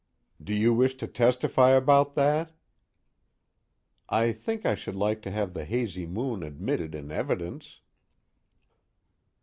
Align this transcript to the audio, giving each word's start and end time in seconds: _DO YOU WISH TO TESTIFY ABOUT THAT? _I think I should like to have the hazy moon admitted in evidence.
_DO 0.43 0.55
YOU 0.55 0.73
WISH 0.73 0.95
TO 0.95 1.05
TESTIFY 1.07 1.73
ABOUT 1.77 2.15
THAT? 2.15 2.53
_I 4.11 4.35
think 4.35 4.65
I 4.65 4.73
should 4.73 4.95
like 4.95 5.21
to 5.21 5.29
have 5.29 5.53
the 5.53 5.63
hazy 5.63 6.07
moon 6.07 6.41
admitted 6.41 6.95
in 6.95 7.11
evidence. 7.11 7.81